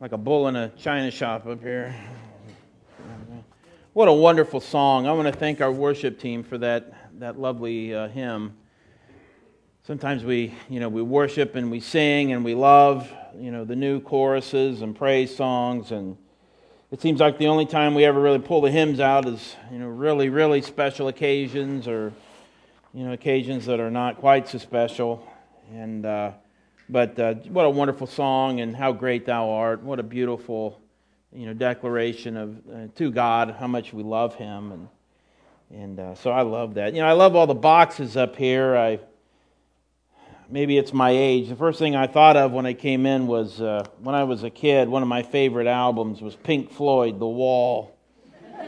[0.00, 1.92] like a bull in a china shop up here.
[3.94, 5.08] What a wonderful song.
[5.08, 8.56] I want to thank our worship team for that, that lovely uh, hymn.
[9.82, 13.74] Sometimes we, you know, we worship and we sing and we love, you know, the
[13.74, 16.16] new choruses and praise songs and
[16.92, 19.80] it seems like the only time we ever really pull the hymns out is, you
[19.80, 22.12] know, really, really special occasions or,
[22.94, 25.26] you know, occasions that are not quite so special.
[25.72, 26.32] And, uh,
[26.88, 29.82] but uh, what a wonderful song and how great thou art.
[29.82, 30.80] What a beautiful,
[31.32, 34.72] you know, declaration of uh, to God how much we love Him.
[34.72, 34.88] And,
[35.70, 36.94] and uh, so I love that.
[36.94, 38.76] You know, I love all the boxes up here.
[38.76, 39.00] I
[40.48, 41.48] maybe it's my age.
[41.48, 44.42] The first thing I thought of when I came in was uh, when I was
[44.42, 47.94] a kid, one of my favorite albums was Pink Floyd, The Wall.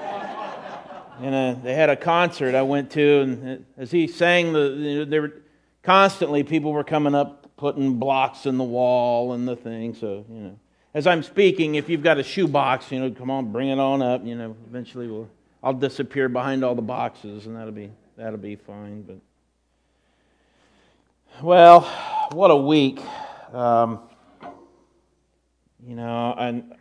[1.21, 5.23] and uh, they had a concert I went to, and as he sang, the, there
[5.23, 5.43] were
[5.83, 9.93] constantly people were coming up putting blocks in the wall and the thing.
[9.93, 10.59] So, you know,
[10.95, 14.01] as I'm speaking, if you've got a shoebox, you know, come on, bring it on
[14.01, 14.25] up.
[14.25, 15.29] You know, eventually we'll,
[15.63, 19.03] I'll disappear behind all the boxes, and that'll be, that'll be fine.
[19.03, 19.19] But
[21.43, 21.83] well,
[22.33, 22.99] what a week.
[23.53, 24.01] Um,
[25.87, 26.75] you know, and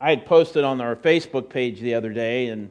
[0.00, 2.70] I had posted on our Facebook page the other day, and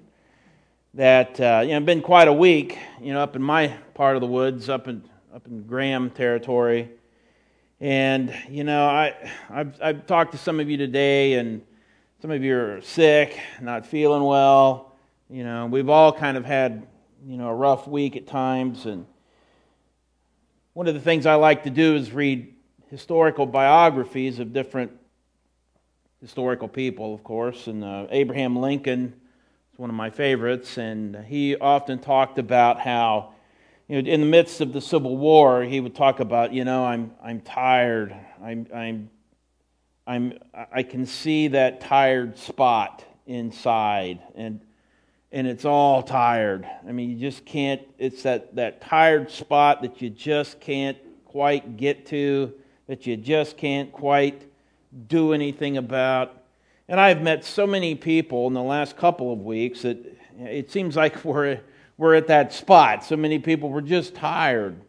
[0.93, 2.77] that uh, you know, been quite a week.
[3.01, 5.03] You know, up in my part of the woods, up in
[5.35, 6.91] up in Graham territory,
[7.81, 9.15] and you know, I
[9.49, 11.61] I've, I've talked to some of you today, and
[12.21, 14.95] some of you are sick, not feeling well.
[15.29, 16.87] You know, we've all kind of had
[17.25, 19.05] you know a rough week at times, and
[20.73, 22.53] one of the things I like to do is read
[22.91, 24.91] historical biographies of different
[26.21, 27.65] historical people, of course.
[27.65, 29.13] And uh, Abraham Lincoln
[29.73, 33.30] is one of my favorites, and he often talked about how,
[33.91, 36.85] you know, in the midst of the Civil War, he would talk about, you know,
[36.85, 38.15] I'm I'm tired.
[38.41, 39.09] I'm I'm
[40.07, 40.39] I'm
[40.71, 44.61] I can see that tired spot inside, and
[45.33, 46.65] and it's all tired.
[46.87, 51.75] I mean, you just can't, it's that, that tired spot that you just can't quite
[51.75, 52.53] get to,
[52.87, 54.49] that you just can't quite
[55.07, 56.43] do anything about.
[56.87, 59.97] And I've met so many people in the last couple of weeks that
[60.39, 61.59] it seems like we're,
[62.01, 63.05] we're at that spot.
[63.05, 64.81] So many people were just tired,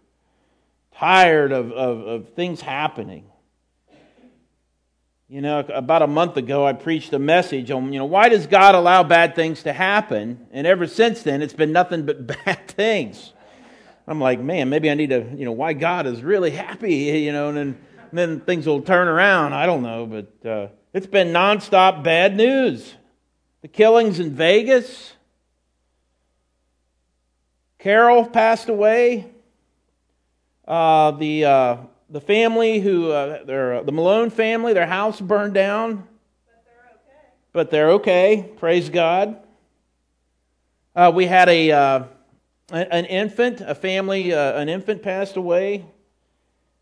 [0.94, 3.26] tired of, of, of things happening.
[5.28, 8.46] You know, about a month ago, I preached a message on, you know, why does
[8.46, 10.46] God allow bad things to happen?
[10.52, 13.34] And ever since then, it's been nothing but bad things.
[14.06, 17.32] I'm like, man, maybe I need to, you know, why God is really happy, you
[17.32, 17.78] know, and then,
[18.08, 19.52] and then things will turn around.
[19.52, 22.94] I don't know, but uh, it's been nonstop bad news.
[23.60, 25.12] The killings in Vegas.
[27.82, 29.26] Carol passed away.
[30.68, 31.76] Uh, the uh,
[32.08, 36.06] the family who, uh, their, the Malone family, their house burned down.
[36.46, 37.28] But they're okay.
[37.52, 38.50] But they're okay.
[38.56, 39.42] Praise God.
[40.94, 42.04] Uh, we had a, uh,
[42.70, 45.84] an infant, a family, uh, an infant passed away.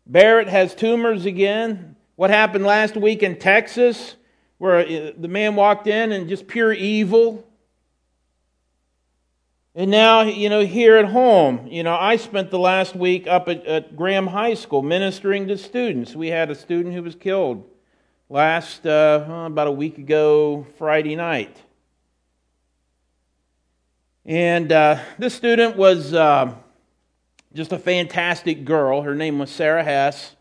[0.05, 1.95] Barrett has tumors again.
[2.15, 4.17] What happened last week in Texas,
[4.59, 7.47] where uh, the man walked in and just pure evil
[9.73, 13.47] and now, you know, here at home, you know, I spent the last week up
[13.47, 16.13] at, at Graham High School ministering to students.
[16.13, 17.69] We had a student who was killed
[18.27, 21.55] last, uh, about a week ago, Friday night.
[24.25, 26.53] And uh, this student was uh,
[27.53, 29.01] just a fantastic girl.
[29.03, 30.35] Her name was Sarah Hess.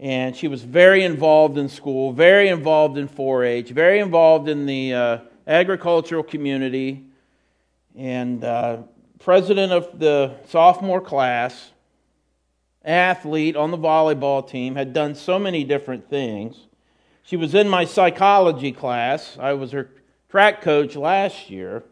[0.00, 4.64] And she was very involved in school, very involved in 4 H, very involved in
[4.64, 7.04] the uh, agricultural community
[7.96, 8.78] and uh,
[9.18, 11.70] president of the sophomore class,
[12.84, 16.66] athlete on the volleyball team, had done so many different things.
[17.22, 19.36] She was in my psychology class.
[19.38, 19.90] I was her
[20.28, 21.84] track coach last year.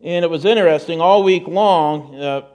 [0.00, 2.46] And it was interesting, all week long, uh,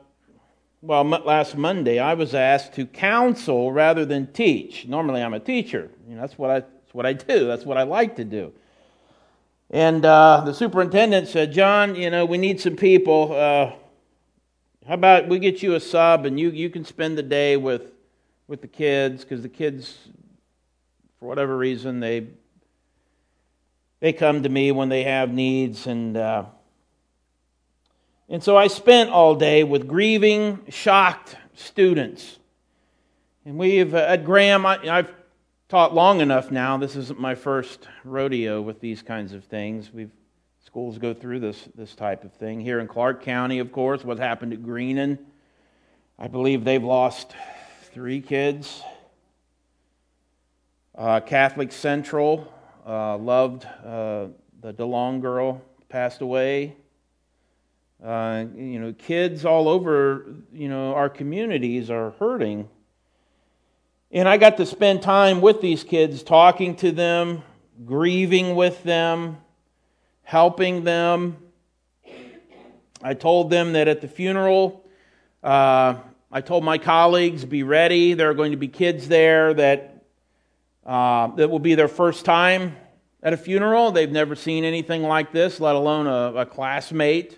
[0.81, 4.85] well, last Monday, I was asked to counsel rather than teach.
[4.87, 5.89] Normally, I'm a teacher.
[6.07, 8.51] You know, that's, what I, that's what I do, that's what I like to do.
[9.75, 13.33] And uh, the superintendent said, John, you know, we need some people.
[13.33, 13.73] Uh,
[14.87, 17.91] how about we get you a sub and you, you can spend the day with,
[18.47, 19.97] with the kids because the kids,
[21.19, 22.27] for whatever reason, they,
[23.99, 25.87] they come to me when they have needs.
[25.87, 26.45] And, uh,
[28.29, 32.39] and so I spent all day with grieving, shocked students.
[33.43, 35.11] And we've, uh, at Graham, I, I've
[35.67, 36.77] taught long enough now.
[36.77, 39.91] This isn't my first rodeo with these kinds of things.
[39.91, 40.11] We've
[40.63, 43.59] schools go through this this type of thing here in Clark County.
[43.59, 45.17] Of course, what happened at Greenon?
[46.19, 47.33] I believe they've lost
[47.91, 48.83] three kids.
[50.93, 52.53] Uh, Catholic Central
[52.85, 54.27] uh, loved uh,
[54.61, 56.77] the DeLong girl, passed away.
[58.03, 62.69] Uh, you know, kids all over, you know, our communities are hurting.
[64.15, 67.43] And I got to spend time with these kids, talking to them,
[67.83, 69.39] grieving with them,
[70.23, 71.35] helping them.
[73.03, 74.85] I told them that at the funeral,
[75.43, 75.95] uh,
[76.31, 78.13] I told my colleagues, be ready.
[78.13, 80.05] There are going to be kids there that,
[80.85, 82.77] uh, that will be their first time
[83.21, 83.91] at a funeral.
[83.91, 87.37] They've never seen anything like this, let alone a, a classmate.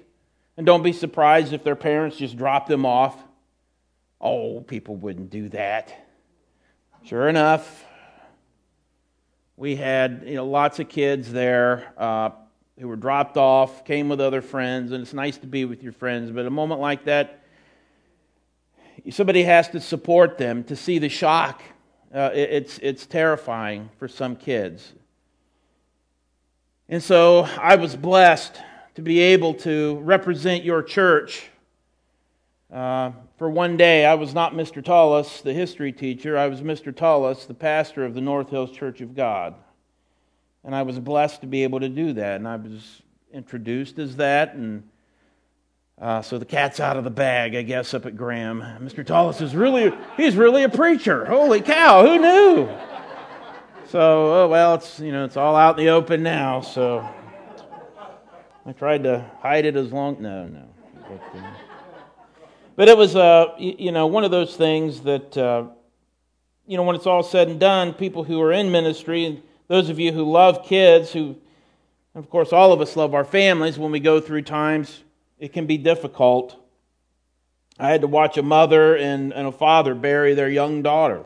[0.57, 3.17] And don't be surprised if their parents just drop them off.
[4.21, 6.03] Oh, people wouldn't do that.
[7.07, 7.85] Sure enough,
[9.55, 12.31] we had you know, lots of kids there uh,
[12.77, 15.93] who were dropped off, came with other friends, and it's nice to be with your
[15.93, 16.31] friends.
[16.31, 17.45] But a moment like that,
[19.09, 21.63] somebody has to support them to see the shock.
[22.13, 24.91] Uh, it, it's, it's terrifying for some kids.
[26.89, 28.61] And so I was blessed
[28.95, 31.47] to be able to represent your church.
[32.71, 34.83] Uh, for one day, I was not Mr.
[34.83, 36.37] Tallis, the history teacher.
[36.37, 36.93] I was Mr.
[36.93, 39.55] Tallis, the pastor of the North Hills Church of God.
[40.65, 42.35] And I was blessed to be able to do that.
[42.35, 44.55] And I was introduced as that.
[44.55, 44.83] And
[45.99, 48.61] uh, so the cat's out of the bag, I guess, up at Graham.
[48.81, 49.05] Mr.
[49.05, 51.23] Tallis is really, he's really a preacher.
[51.23, 52.69] Holy cow, who knew?
[53.87, 56.59] So, oh, well, it's, you know, it's all out in the open now.
[56.59, 57.07] So
[58.65, 60.21] I tried to hide it as long.
[60.21, 60.65] No, no.
[61.07, 61.51] But, uh,
[62.77, 65.65] but it was, uh, you know, one of those things that, uh,
[66.67, 69.89] you know, when it's all said and done, people who are in ministry, and those
[69.89, 71.35] of you who love kids, who,
[72.13, 75.03] of course, all of us love our families when we go through times,
[75.39, 76.55] it can be difficult.
[77.79, 81.23] I had to watch a mother and, and a father bury their young daughter.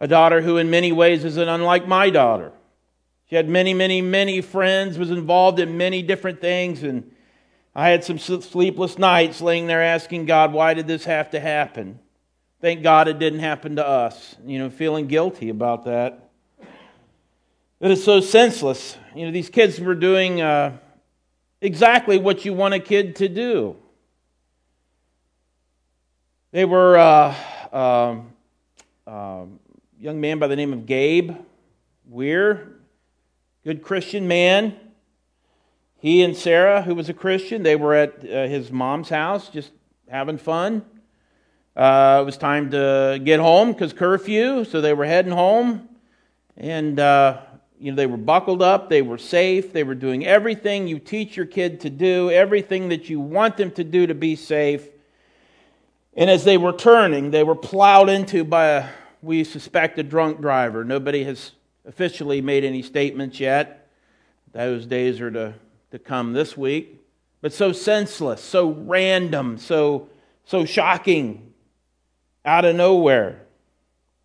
[0.00, 2.52] A daughter who, in many ways, isn't unlike my daughter.
[3.30, 7.10] She had many, many, many friends, was involved in many different things, and
[7.74, 11.98] I had some sleepless nights laying there asking God, why did this have to happen?
[12.60, 14.36] Thank God it didn't happen to us.
[14.46, 16.30] You know, feeling guilty about that.
[17.80, 18.96] It is so senseless.
[19.14, 20.76] You know, these kids were doing uh,
[21.60, 23.76] exactly what you want a kid to do.
[26.52, 27.34] They were uh,
[27.72, 28.32] um,
[29.06, 29.44] uh,
[29.98, 31.32] young man by the name of Gabe
[32.06, 32.72] Weir
[33.64, 34.76] good Christian man.
[36.02, 39.70] He and Sarah, who was a Christian, they were at uh, his mom's house just
[40.10, 40.84] having fun.
[41.76, 45.88] Uh, it was time to get home because curfew, so they were heading home.
[46.56, 47.42] And, uh,
[47.78, 51.36] you know, they were buckled up, they were safe, they were doing everything you teach
[51.36, 54.88] your kid to do, everything that you want them to do to be safe.
[56.14, 58.88] And as they were turning, they were plowed into by a,
[59.22, 60.84] we suspect, a drunk driver.
[60.84, 61.52] Nobody has
[61.86, 63.88] officially made any statements yet.
[64.50, 65.54] Those days are to,
[65.92, 67.00] to come this week.
[67.40, 70.08] But so senseless, so random, so,
[70.44, 71.52] so shocking,
[72.44, 73.42] out of nowhere.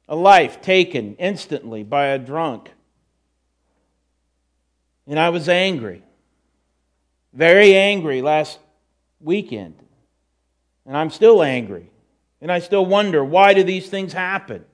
[0.09, 2.71] A life taken instantly by a drunk.
[5.05, 6.03] And I was angry,
[7.33, 8.59] very angry last
[9.21, 9.75] weekend.
[10.85, 11.91] And I'm still angry.
[12.41, 14.65] And I still wonder why do these things happen?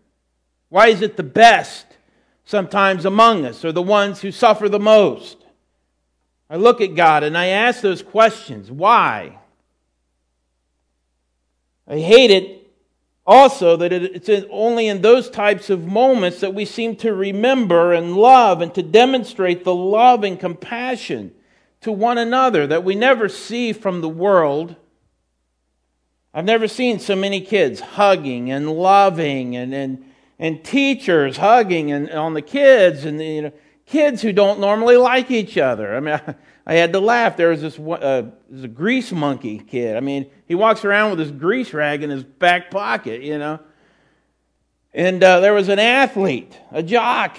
[0.70, 1.86] Why is it the best
[2.46, 5.43] sometimes among us are the ones who suffer the most.
[6.50, 8.70] I look at God and I ask those questions.
[8.70, 9.40] Why?
[11.88, 12.72] I hate it
[13.26, 18.16] also that it's only in those types of moments that we seem to remember and
[18.16, 21.34] love and to demonstrate the love and compassion
[21.82, 24.76] to one another that we never see from the world.
[26.34, 30.06] I've never seen so many kids hugging and loving and, and
[30.40, 33.52] and teachers hugging and, on the kids and you know
[33.86, 35.96] kids who don't normally like each other.
[35.96, 36.36] I mean, I,
[36.66, 37.36] I had to laugh.
[37.36, 38.24] There was this uh,
[38.64, 39.98] a grease monkey kid.
[39.98, 43.60] I mean, he walks around with his grease rag in his back pocket, you know.
[44.94, 47.38] And uh, there was an athlete, a jock,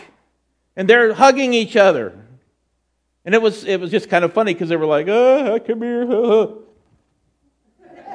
[0.76, 2.20] and they're hugging each other.
[3.24, 5.80] And it was it was just kind of funny because they were like, "Oh, come
[5.80, 6.06] here."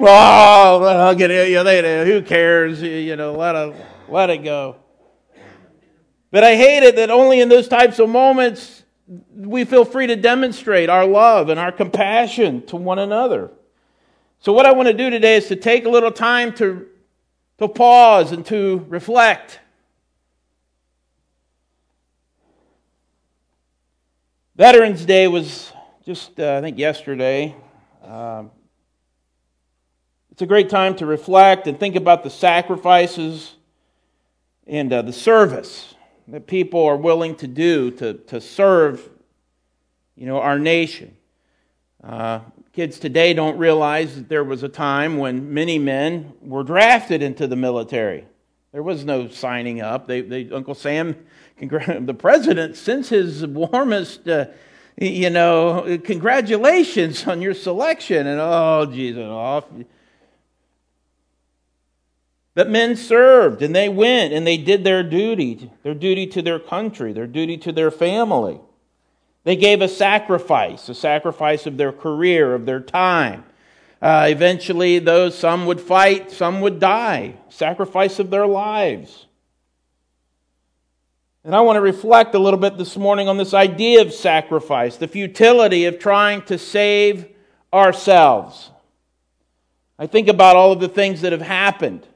[0.00, 1.48] oh, I'll get it.
[1.48, 2.80] You know, who cares?
[2.80, 3.74] You know, let it,
[4.08, 4.76] let it go.
[6.30, 8.84] But I hate it that only in those types of moments
[9.34, 13.50] we feel free to demonstrate our love and our compassion to one another.
[14.38, 16.86] So, what I want to do today is to take a little time to,
[17.58, 19.58] to pause and to reflect.
[24.54, 25.72] Veterans Day was
[26.04, 27.56] just, uh, I think, yesterday.
[28.04, 28.50] Um,
[30.30, 33.54] it's a great time to reflect and think about the sacrifices
[34.66, 35.94] and uh, the service
[36.30, 39.08] that people are willing to do to, to serve
[40.16, 41.16] you know, our nation.
[42.04, 42.40] Uh,
[42.72, 47.46] kids today don't realize that there was a time when many men were drafted into
[47.46, 48.24] the military.
[48.72, 50.06] There was no signing up.
[50.06, 51.16] They, they, Uncle Sam,
[51.60, 54.46] the president, sends his warmest, uh,
[54.96, 58.26] you know, congratulations on your selection.
[58.26, 59.64] And oh, Jesus, off.
[62.60, 66.58] But men served and they went and they did their duty, their duty to their
[66.58, 68.60] country, their duty to their family.
[69.44, 73.44] They gave a sacrifice, a sacrifice of their career, of their time.
[74.02, 79.24] Uh, eventually, those some would fight, some would die, sacrifice of their lives.
[81.42, 84.98] And I want to reflect a little bit this morning on this idea of sacrifice,
[84.98, 87.26] the futility of trying to save
[87.72, 88.70] ourselves.
[89.98, 92.06] I think about all of the things that have happened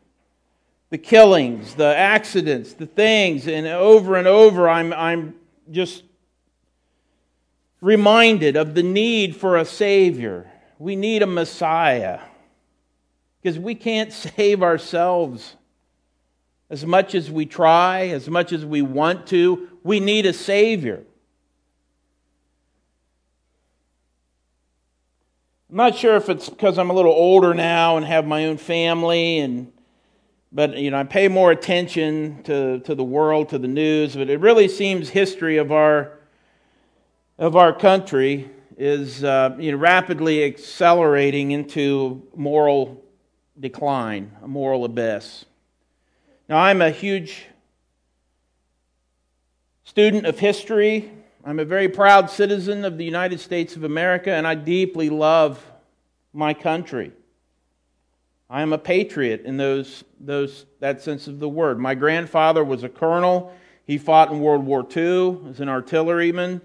[0.94, 5.34] the killings, the accidents, the things, and over and over I'm, I'm
[5.72, 6.04] just
[7.80, 10.48] reminded of the need for a Savior.
[10.78, 12.20] We need a Messiah
[13.42, 15.56] because we can't save ourselves.
[16.70, 21.02] As much as we try, as much as we want to, we need a Savior.
[25.68, 28.58] I'm not sure if it's because I'm a little older now and have my own
[28.58, 29.72] family and
[30.54, 34.30] but you know I pay more attention to, to the world, to the news, but
[34.30, 36.18] it really seems history of our
[37.36, 43.02] of our country is uh, you know, rapidly accelerating into moral
[43.58, 45.44] decline, a moral abyss.
[46.48, 47.46] Now, I'm a huge
[49.84, 51.10] student of history.
[51.44, 55.64] I'm a very proud citizen of the United States of America, and I deeply love
[56.32, 57.12] my country.
[58.54, 61.80] I am a patriot in those, those, that sense of the word.
[61.80, 63.52] My grandfather was a colonel.
[63.84, 66.60] He fought in World War II as an artilleryman.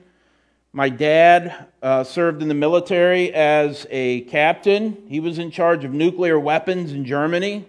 [0.72, 5.02] My dad uh, served in the military as a captain.
[5.08, 7.68] He was in charge of nuclear weapons in Germany.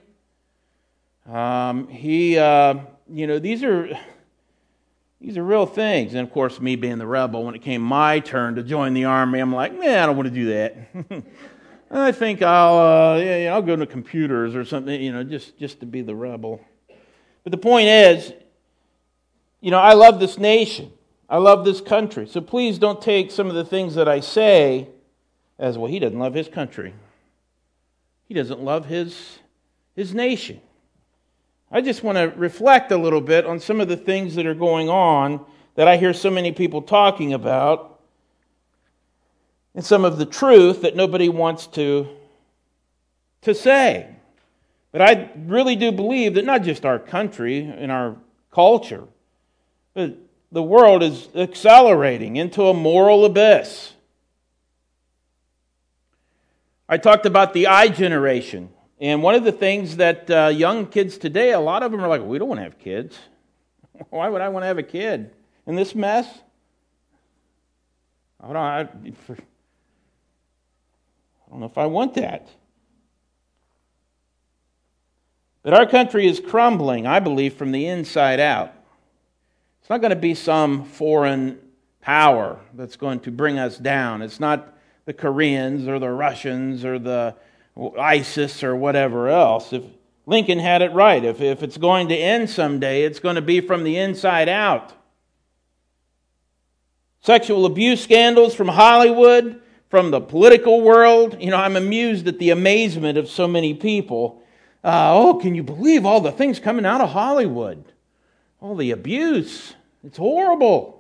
[1.27, 2.75] Um, he, uh,
[3.09, 3.89] you know, these are
[5.23, 6.13] these are real things.
[6.13, 9.07] And of course, me being the rebel, when it came my turn to join the
[9.07, 11.25] army, I'm like, man, I don't want to do that.
[11.91, 15.81] I think I'll, uh, yeah, I'll go to computers or something, you know, just just
[15.81, 16.65] to be the rebel.
[17.43, 18.33] But the point is,
[19.61, 20.93] you know, I love this nation.
[21.29, 22.27] I love this country.
[22.27, 24.89] So please don't take some of the things that I say
[25.61, 26.95] as well, he doesn't love his country.
[28.27, 29.39] He doesn't love his,
[29.95, 30.61] his nation.
[31.71, 34.55] I just want to reflect a little bit on some of the things that are
[34.55, 35.45] going on
[35.75, 37.90] that I hear so many people talking about,
[39.75, 42.09] and some of the truth that nobody wants to,
[43.43, 44.09] to say.
[44.93, 48.17] But I really do believe that not just our country and our
[48.51, 49.05] culture,
[49.95, 50.17] but
[50.51, 53.93] the world is accelerating into a moral abyss.
[56.89, 58.71] I talked about the I generation.
[59.01, 62.09] And one of the things that uh, young kids today, a lot of them are
[62.09, 63.17] like, we don't want to have kids.
[64.11, 65.31] Why would I want to have a kid
[65.67, 66.27] in this mess?
[68.43, 68.89] I don't, I,
[71.51, 72.49] I don't know if I want that.
[75.65, 78.73] But our country is crumbling, I believe, from the inside out.
[79.81, 81.59] It's not going to be some foreign
[82.01, 84.23] power that's going to bring us down.
[84.23, 87.35] It's not the Koreans or the Russians or the
[87.99, 89.73] ISIS or whatever else.
[89.73, 89.83] If
[90.27, 93.61] Lincoln had it right, if, if it's going to end someday, it's going to be
[93.61, 94.93] from the inside out.
[97.23, 101.37] Sexual abuse scandals from Hollywood, from the political world.
[101.41, 104.43] You know, I'm amused at the amazement of so many people.
[104.83, 107.85] Uh, oh, can you believe all the things coming out of Hollywood?
[108.61, 109.75] All the abuse.
[110.03, 110.97] It's horrible.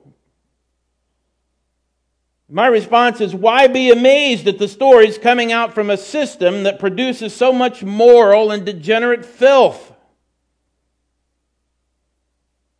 [2.52, 6.80] My response is why be amazed at the stories coming out from a system that
[6.80, 9.92] produces so much moral and degenerate filth?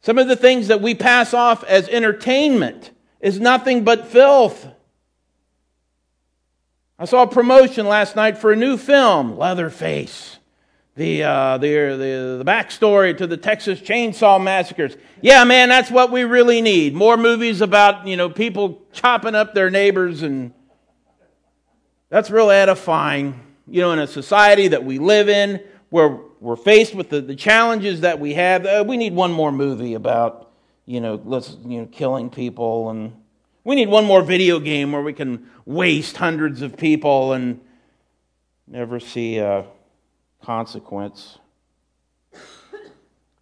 [0.03, 2.91] Some of the things that we pass off as entertainment
[3.21, 4.67] is nothing but filth.
[7.01, 10.39] I saw a promotion last night for a new film, Leatherface
[11.01, 14.99] the, uh, the, the, the backstory to the Texas Chainsaw Massacres.
[15.23, 16.95] Yeah, man, that's what we really need.
[16.95, 20.53] More movies about, you know, people chopping up their neighbors and
[22.11, 26.95] that's real edifying, you know, in a society that we live in where we're faced
[26.95, 28.67] with the, the challenges that we have.
[28.67, 30.51] Uh, we need one more movie about,
[30.85, 33.13] you know, let's, you know, killing people and
[33.65, 37.61] we need one more video game where we can waste hundreds of people and
[38.67, 39.67] never see a
[40.43, 41.39] consequence.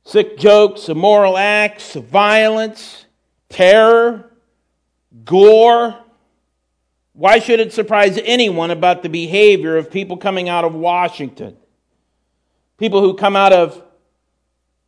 [0.05, 3.05] sick jokes, immoral acts, violence,
[3.49, 4.33] terror,
[5.25, 5.97] gore.
[7.13, 11.57] Why should it surprise anyone about the behavior of people coming out of Washington?
[12.77, 13.83] People who come out of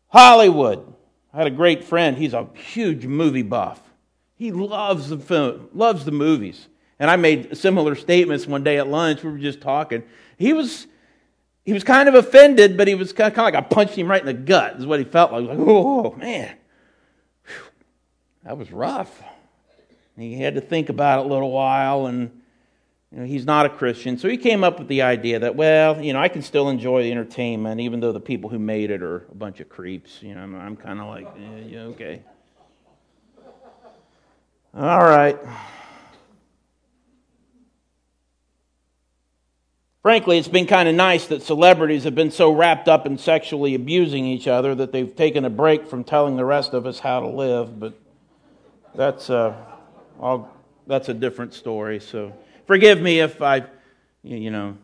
[0.09, 0.93] Hollywood.
[1.33, 3.81] I had a great friend, he's a huge movie buff.
[4.41, 6.67] He loves the film, loves the movies.
[6.99, 9.23] And I made similar statements one day at lunch.
[9.23, 10.03] We were just talking.
[10.39, 10.87] He was
[11.63, 13.97] he was kind of offended, but he was kind of, kind of like I punched
[13.97, 15.45] him right in the gut, is what he felt like.
[15.45, 16.57] like, oh, man,
[18.43, 19.23] that was rough.
[20.17, 22.31] he had to think about it a little while, and
[23.13, 24.17] you know, he's not a Christian.
[24.17, 27.03] So he came up with the idea that, well, you know, I can still enjoy
[27.03, 30.23] the entertainment, even though the people who made it are a bunch of creeps.
[30.23, 32.23] You know, I'm, I'm kind of like, eh, yeah, okay.
[34.75, 35.39] All right.
[40.03, 43.75] Frankly, it's been kind of nice that celebrities have been so wrapped up in sexually
[43.75, 47.21] abusing each other that they've taken a break from telling the rest of us how
[47.21, 47.79] to live.
[47.79, 47.99] But
[48.95, 49.55] that's, uh,
[50.19, 50.51] all,
[50.87, 52.01] that's a different story.
[52.01, 52.33] So
[52.67, 53.69] forgive me if I've,
[54.23, 54.79] you know,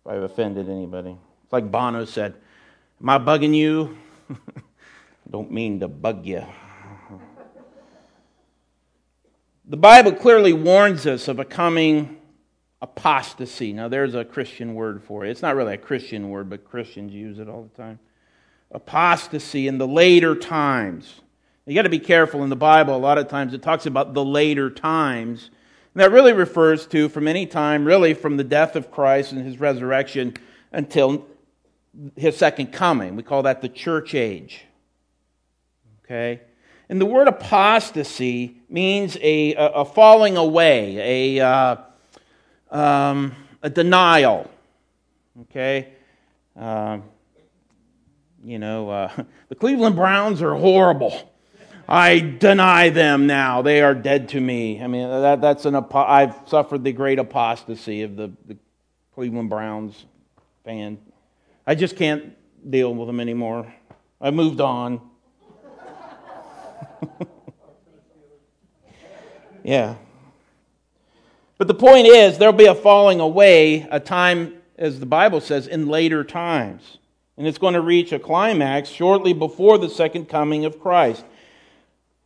[0.00, 1.16] if I've offended anybody.
[1.44, 2.34] It's like Bono said,
[3.00, 3.96] Am I bugging you?
[5.30, 6.44] Don't mean to bug you.
[9.70, 12.16] The Bible clearly warns us of a coming
[12.80, 13.74] apostasy.
[13.74, 15.30] Now, there's a Christian word for it.
[15.30, 17.98] It's not really a Christian word, but Christians use it all the time.
[18.70, 21.20] Apostasy in the later times.
[21.66, 22.96] You got to be careful in the Bible.
[22.96, 25.50] A lot of times it talks about the later times.
[25.92, 29.44] And that really refers to from any time, really from the death of Christ and
[29.44, 30.32] his resurrection
[30.72, 31.26] until
[32.16, 33.16] his second coming.
[33.16, 34.64] We call that the church age.
[36.04, 36.40] Okay?
[36.88, 41.76] And the word apostasy means a, a, falling away, a, uh,
[42.70, 44.50] um, a denial.
[45.42, 45.92] Okay?
[46.58, 46.98] Uh,
[48.42, 49.12] you know, uh,
[49.48, 51.30] the Cleveland Browns are horrible.
[51.88, 53.62] I deny them now.
[53.62, 54.82] They are dead to me.
[54.82, 58.56] I mean, that, that's an I've suffered the great apostasy of the, the
[59.14, 60.04] Cleveland Browns
[60.64, 60.98] fan.
[61.66, 62.34] I just can't
[62.70, 63.72] deal with them anymore.
[64.20, 65.00] I moved on.
[69.64, 69.96] yeah.
[71.58, 75.66] But the point is, there'll be a falling away, a time, as the Bible says,
[75.66, 76.98] in later times.
[77.36, 81.24] And it's going to reach a climax shortly before the second coming of Christ.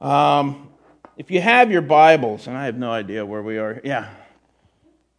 [0.01, 0.69] Um,
[1.17, 4.11] if you have your Bibles, and I have no idea where we are, yeah.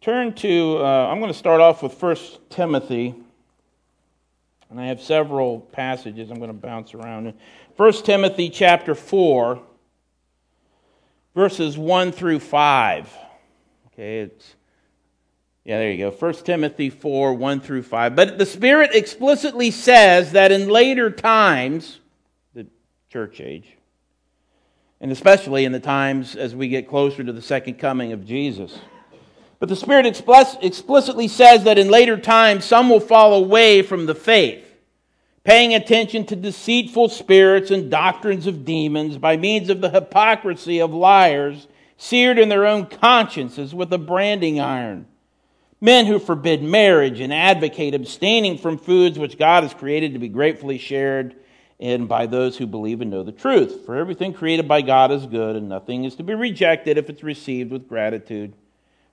[0.00, 2.16] Turn to, uh, I'm going to start off with 1
[2.50, 3.14] Timothy.
[4.70, 7.32] And I have several passages I'm going to bounce around.
[7.76, 9.60] 1 Timothy chapter 4,
[11.34, 13.18] verses 1 through 5.
[13.88, 14.54] Okay, it's
[15.64, 16.10] yeah, there you go.
[16.10, 18.14] 1 Timothy 4, 1 through 5.
[18.14, 22.00] But the Spirit explicitly says that in later times,
[22.54, 22.66] the
[23.08, 23.76] church age,
[25.00, 28.78] and especially in the times as we get closer to the second coming of Jesus.
[29.58, 34.14] But the Spirit explicitly says that in later times, some will fall away from the
[34.14, 34.63] faith,
[35.44, 40.92] paying attention to deceitful spirits and doctrines of demons by means of the hypocrisy of
[40.92, 45.06] liars seared in their own consciences with a branding iron.
[45.80, 50.28] Men who forbid marriage and advocate abstaining from foods which God has created to be
[50.28, 51.36] gratefully shared
[51.78, 53.84] in by those who believe and know the truth.
[53.84, 57.22] For everything created by God is good, and nothing is to be rejected if it's
[57.22, 58.54] received with gratitude.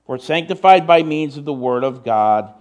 [0.06, 2.54] For it's sanctified by means of the word of God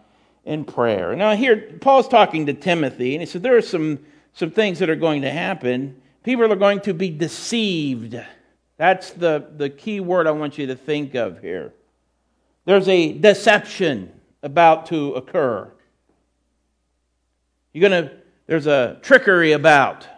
[0.44, 1.14] in prayer.
[1.14, 3.98] Now, here, Paul's talking to Timothy, and he said there are some,
[4.32, 6.00] some things that are going to happen.
[6.22, 8.16] People are going to be deceived
[8.80, 11.74] that's the, the key word I want you to think of here.
[12.64, 14.10] There's a deception
[14.42, 15.70] about to occur.
[17.74, 18.10] You're gonna,
[18.46, 20.08] there's a trickery about.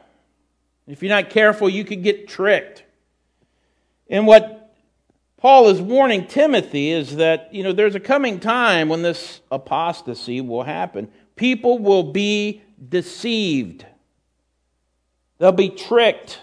[0.87, 2.85] If you're not careful, you could get tricked.
[4.09, 4.62] And what
[5.43, 10.41] Paul is warning Timothy is that, you know, there's a coming time when this apostasy
[10.41, 11.11] will happen.
[11.35, 13.85] People will be deceived.
[15.39, 16.39] They'll be tricked.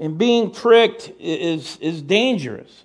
[0.00, 2.84] And being tricked is, is dangerous.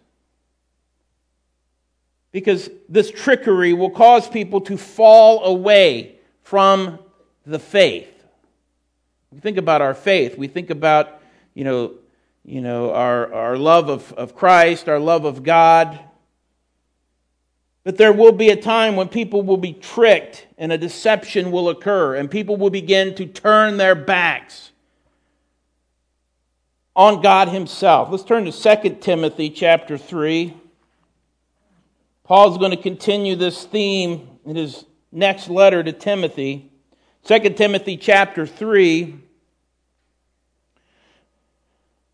[2.32, 6.99] Because this trickery will cause people to fall away from
[7.43, 8.23] the faith.
[9.32, 10.38] We think about our faith.
[10.38, 11.19] We think about,
[11.56, 11.93] you know,
[12.45, 15.99] you know our, our love of, of Christ, our love of God.
[17.84, 21.69] But there will be a time when people will be tricked and a deception will
[21.69, 24.71] occur, and people will begin to turn their backs
[26.95, 28.10] on God himself.
[28.10, 30.53] Let's turn to 2 Timothy chapter 3.
[32.23, 36.71] Paul's going to continue this theme in his next letter to Timothy.
[37.25, 39.19] 2 Timothy chapter 3.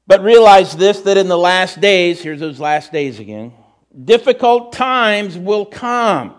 [0.10, 3.54] But realize this that in the last days, here's those last days again,
[4.06, 6.34] difficult times will come.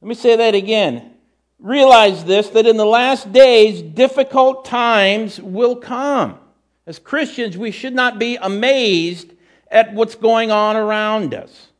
[0.00, 1.14] Let me say that again.
[1.58, 6.38] Realize this that in the last days, difficult times will come.
[6.86, 9.32] As Christians, we should not be amazed
[9.68, 11.70] at what's going on around us.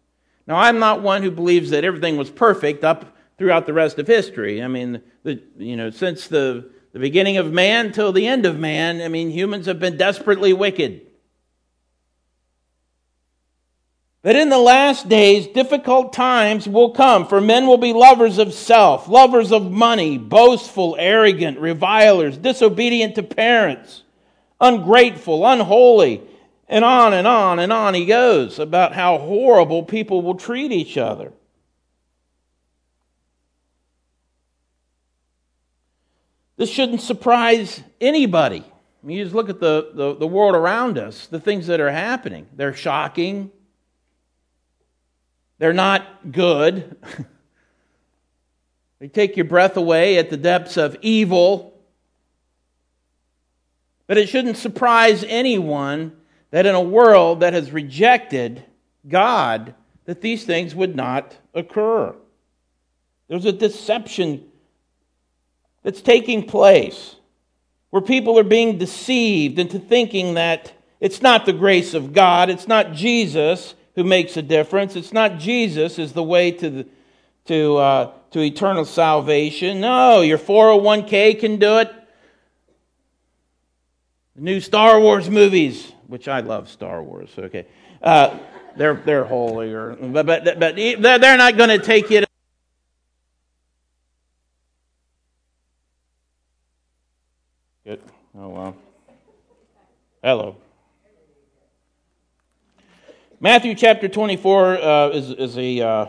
[0.49, 4.09] Now, I'm not one who believes that everything was perfect up throughout the rest of
[4.09, 4.61] history.
[4.61, 8.59] I mean, the, you know, since the, the beginning of man till the end of
[8.59, 11.07] man, I mean, humans have been desperately wicked.
[14.23, 18.53] But in the last days, difficult times will come, for men will be lovers of
[18.53, 24.03] self, lovers of money, boastful, arrogant, revilers, disobedient to parents,
[24.61, 26.21] ungrateful, unholy,
[26.69, 30.99] and on and on and on he goes about how horrible people will treat each
[30.99, 31.33] other.
[36.61, 38.63] This shouldn't surprise anybody.
[38.63, 41.81] I mean, you just look at the, the, the world around us, the things that
[41.81, 42.47] are happening.
[42.55, 43.51] They're shocking
[45.61, 46.97] they're not good.
[48.99, 51.79] they take your breath away at the depths of evil.
[54.07, 56.17] But it shouldn't surprise anyone
[56.51, 58.65] that in a world that has rejected
[59.07, 59.75] God,
[60.07, 62.17] that these things would not occur.
[63.29, 64.50] There's a deception
[65.83, 67.17] that's taking place
[67.91, 72.69] where people are being deceived into thinking that it's not the grace of God, it's
[72.69, 74.97] not Jesus, who makes a difference.
[74.97, 76.87] It's not Jesus is the way to the,
[77.47, 79.81] to uh, to eternal salvation.
[79.81, 81.93] No, your 401k can do it.
[84.37, 87.31] The new Star Wars movies, which I love Star Wars.
[87.37, 87.67] Okay,
[88.03, 88.39] uh,
[88.77, 92.25] they're they're holier, but but but they're not going to take you
[97.91, 98.01] Good.
[98.39, 98.77] Oh well.
[100.23, 100.57] Hello.
[103.41, 106.07] Matthew chapter 24 uh, is, is a, uh,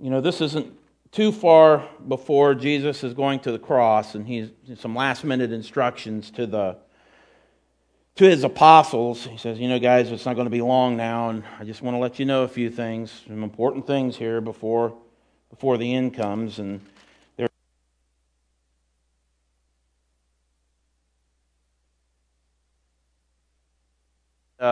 [0.00, 0.72] you know, this isn't
[1.12, 4.48] too far before Jesus is going to the cross, and he's
[4.78, 6.78] some last minute instructions to the
[8.16, 9.26] to his apostles.
[9.26, 11.82] He says, you know, guys, it's not going to be long now, and I just
[11.82, 14.96] want to let you know a few things, some important things here before
[15.50, 16.80] before the end comes, and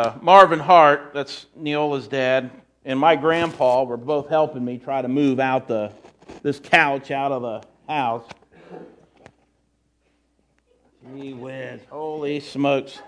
[0.02, 2.50] uh, Marvin Hart, that's Neola's dad,
[2.84, 5.92] and my grandpa were both helping me try to move out the
[6.42, 8.24] this couch out of the house.
[11.14, 12.98] Gee whiz, holy smokes.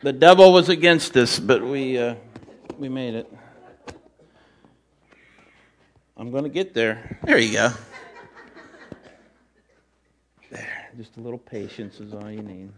[0.00, 2.16] The devil was against us, but we, uh,
[2.76, 3.32] we made it.
[6.16, 7.18] I'm going to get there.
[7.22, 7.70] There you go.
[10.50, 12.70] There, just a little patience is all you need.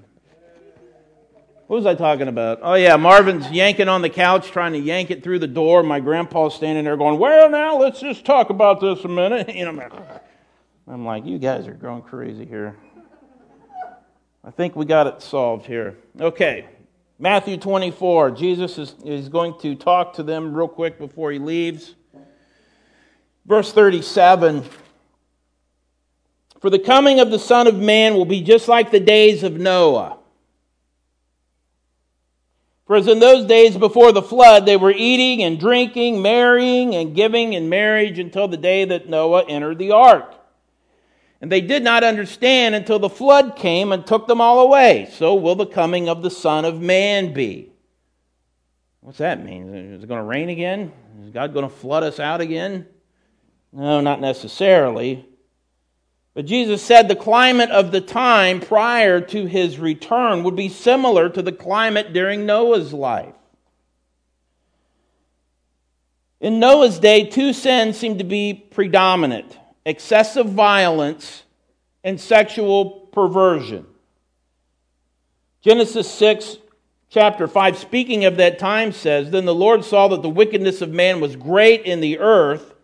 [1.67, 2.61] What was I talking about?
[2.63, 5.83] Oh, yeah, Marvin's yanking on the couch, trying to yank it through the door.
[5.83, 9.49] My grandpa's standing there going, Well, now let's just talk about this a minute.
[9.57, 9.91] You know,
[10.87, 12.77] I'm like, You guys are going crazy here.
[14.45, 15.97] I think we got it solved here.
[16.21, 16.69] Okay,
[17.19, 18.31] Matthew 24.
[18.31, 21.97] Jesus is, is going to talk to them real quick before he leaves.
[23.45, 24.63] Verse 37
[26.61, 29.55] For the coming of the Son of Man will be just like the days of
[29.55, 30.19] Noah.
[32.87, 37.17] For as in those days before the flood, they were eating and drinking, marrying and
[37.17, 40.35] giving in marriage until the day that Noah entered the ark.
[41.41, 45.09] And they did not understand until the flood came and took them all away.
[45.13, 47.73] So will the coming of the Son of Man be.
[49.01, 49.75] What's that mean?
[49.75, 50.93] Is it going to rain again?
[51.23, 52.87] Is God going to flood us out again?
[53.73, 55.27] No, not necessarily.
[56.37, 61.31] But Jesus said the climate of the time prior to his return would be similar
[61.31, 63.35] to the climate during Noah's life.
[66.39, 71.45] In Noah's day, two sins seemed to be predominant excessive violence
[72.05, 73.87] and sexual perversion.
[75.63, 76.59] Genesis 6,
[77.09, 80.91] chapter 5, speaking of that time, says Then the Lord saw that the wickedness of
[80.91, 82.75] man was great in the earth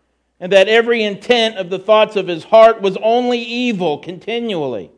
[0.42, 4.90] and that every intent of the thoughts of his heart was only evil continually.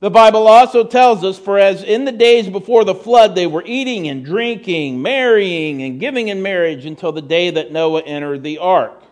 [0.00, 3.62] The Bible also tells us, for as in the days before the flood they were
[3.66, 8.56] eating and drinking, marrying and giving in marriage until the day that Noah entered the
[8.56, 9.02] ark.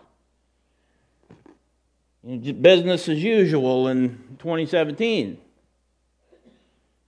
[2.23, 5.37] Business as usual in 2017.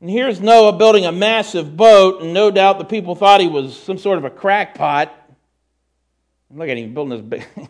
[0.02, 3.76] And here's Noah building a massive boat, and no doubt the people thought he was
[3.76, 5.12] some sort of a crackpot
[6.54, 7.70] Look at him building this big,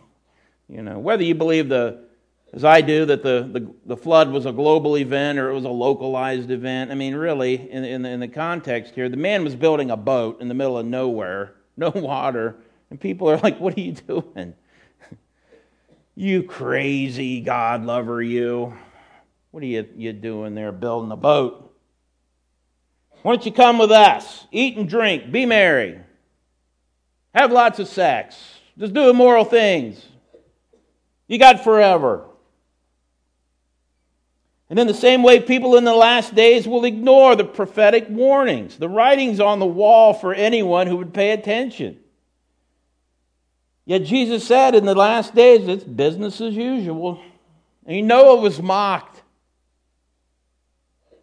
[0.68, 2.04] you know, whether you believe the,
[2.52, 5.64] as I do, that the, the, the flood was a global event or it was
[5.64, 6.90] a localized event.
[6.90, 9.96] I mean, really, in, in, the, in the context here, the man was building a
[9.96, 12.56] boat in the middle of nowhere, no water,
[12.90, 14.54] and people are like, what are you doing?
[16.14, 18.74] you crazy God lover, you.
[19.50, 21.64] What are you, you doing there building a boat?
[23.22, 24.46] Why don't you come with us?
[24.52, 25.98] Eat and drink, be merry,
[27.34, 28.36] have lots of sex,
[28.78, 30.04] just do immoral things.
[31.28, 32.24] You got forever.
[34.70, 38.76] And in the same way, people in the last days will ignore the prophetic warnings,
[38.76, 41.98] the writings on the wall for anyone who would pay attention.
[43.86, 47.22] Yet Jesus said in the last days, it's business as usual.
[47.86, 49.22] And Noah was mocked.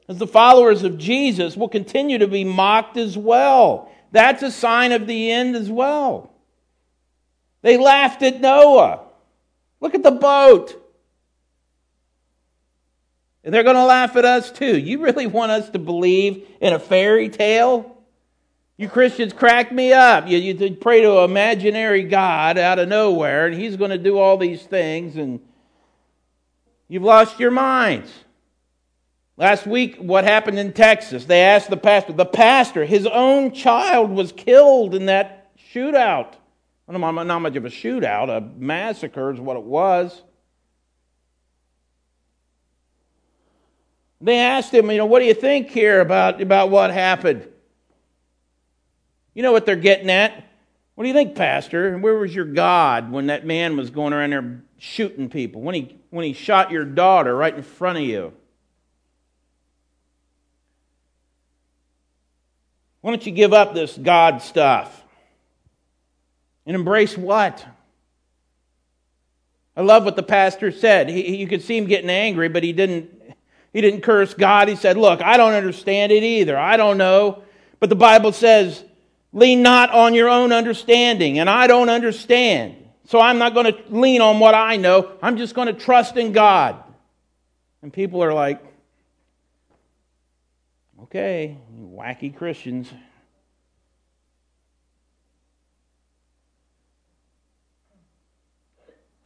[0.07, 3.91] As the followers of Jesus will continue to be mocked as well.
[4.11, 6.31] That's a sign of the end as well.
[7.61, 9.04] They laughed at Noah.
[9.85, 10.83] Look at the boat.
[13.43, 14.79] And they're going to laugh at us too.
[14.79, 17.95] You really want us to believe in a fairy tale?
[18.77, 20.27] You Christians crack me up.
[20.27, 24.17] You, you pray to an imaginary God out of nowhere, and he's going to do
[24.17, 25.39] all these things, and
[26.87, 28.11] you've lost your minds.
[29.37, 31.25] Last week, what happened in Texas?
[31.25, 32.13] They asked the pastor.
[32.13, 36.33] The pastor, his own child, was killed in that shootout.
[36.87, 40.21] Not much of a shootout, a massacre is what it was.
[44.21, 47.47] They asked him, you know, what do you think here about, about what happened?
[49.33, 50.43] You know what they're getting at?
[50.93, 51.97] What do you think, Pastor?
[51.97, 55.61] Where was your God when that man was going around there shooting people?
[55.61, 58.31] When he, when he shot your daughter right in front of you?
[63.01, 65.04] Why don't you give up this God stuff
[66.65, 67.65] and embrace what?
[69.77, 71.09] I love what the pastor said.
[71.09, 73.09] He, you could see him getting angry, but he didn't,
[73.73, 74.67] he didn't curse God.
[74.67, 76.57] He said, Look, I don't understand it either.
[76.57, 77.43] I don't know.
[77.79, 78.83] But the Bible says,
[79.33, 82.77] Lean not on your own understanding, and I don't understand.
[83.07, 85.11] So I'm not going to lean on what I know.
[85.21, 86.81] I'm just going to trust in God.
[87.81, 88.63] And people are like,
[91.03, 92.91] Okay, wacky Christians.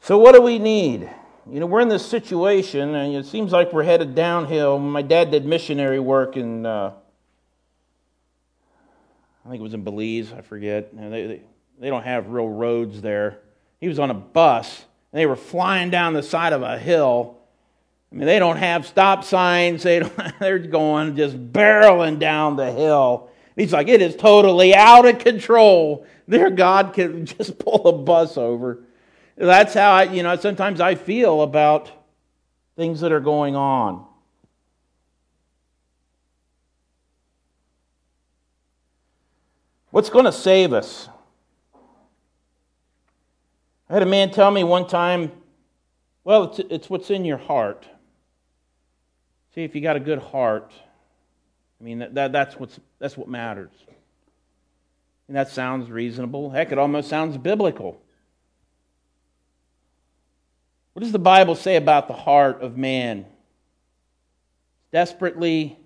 [0.09, 1.07] So, what do we need?
[1.47, 4.79] You know, we're in this situation, and it seems like we're headed downhill.
[4.79, 6.93] My dad did missionary work in, uh,
[9.45, 10.89] I think it was in Belize, I forget.
[10.97, 11.41] they, they,
[11.79, 13.37] they don't have real roads there.
[13.79, 17.37] He was on a bus, and they were flying down the side of a hill
[18.11, 19.83] I mean, they don't have stop signs.
[19.89, 23.29] They don't, they're going just barreling down the hill.
[23.55, 26.07] He's like, it is totally out of control.
[26.27, 28.85] Their God can just pull a bus over.
[29.39, 31.89] That's how I, you know, sometimes I feel about
[32.75, 34.05] things that are going on.
[39.91, 41.07] What's going to save us?
[43.89, 45.31] I had a man tell me one time,
[46.25, 47.87] well, it's, it's what's in your heart.
[49.55, 50.73] See, if you got a good heart,
[51.79, 53.71] I mean, that, that, that's, what's, that's what matters.
[55.29, 56.49] And that sounds reasonable.
[56.49, 58.01] Heck, it almost sounds biblical.
[60.99, 63.25] What does the Bible say about the heart of man?
[64.91, 65.79] Desperately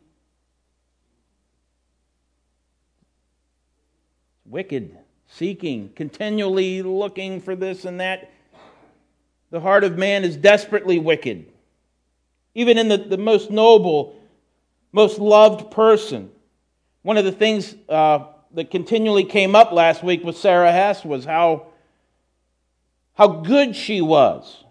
[4.43, 4.97] wicked,
[5.27, 8.31] seeking, continually looking for this and that.
[9.51, 11.45] The heart of man is desperately wicked
[12.55, 14.19] even in the, the most noble,
[14.91, 16.31] most loved person.
[17.03, 21.23] One of the things uh, that continually came up last week with Sarah Hess was
[21.23, 21.67] how,
[23.13, 24.62] how good she was,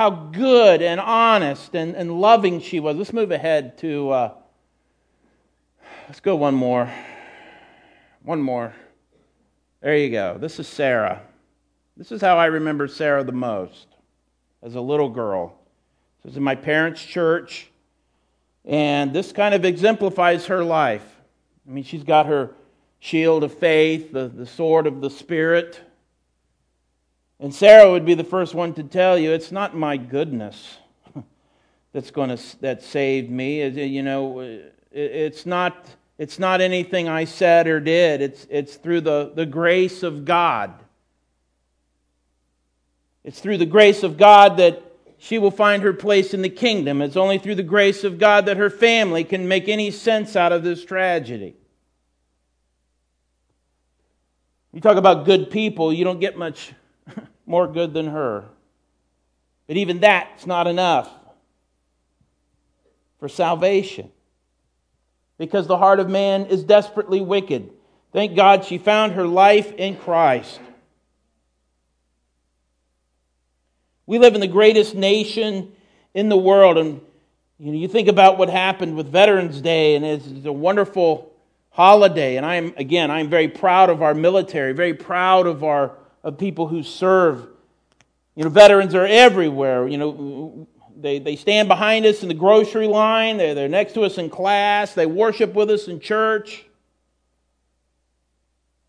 [0.00, 2.96] how good and honest and, and loving she was.
[2.96, 4.34] Let's move ahead to, uh,
[6.08, 6.90] let's go one more.
[8.22, 8.74] One more.
[9.82, 10.38] There you go.
[10.38, 11.20] This is Sarah.
[11.98, 13.88] This is how I remember Sarah the most
[14.62, 15.58] as a little girl.
[16.22, 17.70] This was in my parents' church,
[18.64, 21.04] and this kind of exemplifies her life.
[21.68, 22.54] I mean, she's got her
[23.00, 25.78] shield of faith, the, the sword of the Spirit.
[27.40, 30.76] And Sarah would be the first one to tell you it's not my goodness
[31.92, 33.66] that's going to that saved me.
[33.66, 34.60] You know,
[34.92, 35.86] it's not
[36.18, 38.20] it's not anything I said or did.
[38.20, 40.74] It's it's through the, the grace of God.
[43.24, 44.82] It's through the grace of God that
[45.16, 47.00] she will find her place in the kingdom.
[47.00, 50.52] It's only through the grace of God that her family can make any sense out
[50.52, 51.54] of this tragedy.
[54.72, 56.72] You talk about good people, you don't get much
[57.50, 58.44] more good than her.
[59.66, 61.10] But even that's not enough
[63.18, 64.10] for salvation
[65.36, 67.70] because the heart of man is desperately wicked.
[68.12, 70.60] Thank God she found her life in Christ.
[74.06, 75.72] We live in the greatest nation
[76.14, 77.00] in the world, and
[77.58, 81.32] you know, you think about what happened with Veterans Day, and it's, it's a wonderful
[81.70, 82.36] holiday.
[82.36, 86.68] And I'm again, I'm very proud of our military, very proud of our of people
[86.68, 87.46] who serve.
[88.34, 89.88] You know, veterans are everywhere.
[89.88, 94.02] You know, they, they stand behind us in the grocery line, they're, they're next to
[94.02, 96.64] us in class, they worship with us in church.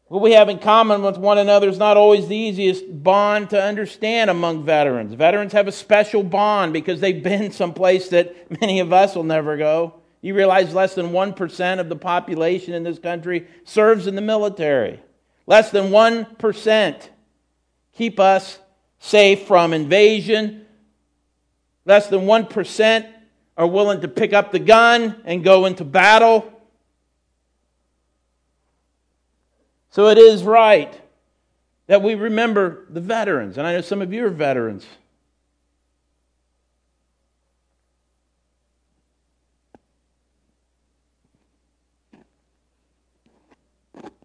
[0.08, 3.64] What we have in common with one another is not always the easiest bond to
[3.64, 5.14] understand among veterans.
[5.14, 9.56] Veterans have a special bond because they've been someplace that many of us will never
[9.56, 9.94] go.
[10.20, 15.00] You realize less than 1% of the population in this country serves in the military.
[15.48, 17.10] Less than 1%
[17.94, 18.60] keep us
[19.00, 20.62] safe from invasion,
[21.86, 23.12] Less than 1%
[23.58, 26.52] are willing to pick up the gun and go into battle.
[29.90, 31.00] So it is right
[31.88, 33.58] that we remember the veterans.
[33.58, 34.86] And I know some of you are veterans.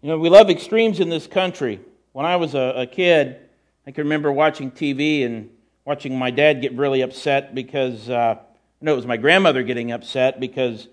[0.01, 1.81] You know, we love extremes in this country.
[2.13, 3.46] When I was a, a kid,
[3.87, 5.49] I can remember watching TV and
[5.85, 8.35] watching my dad get really upset because, uh,
[8.81, 10.89] no, it was my grandmother getting upset because